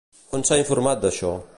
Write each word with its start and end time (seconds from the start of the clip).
On 0.37 0.45
s'ha 0.49 0.57
informat 0.63 1.05
d'això? 1.05 1.33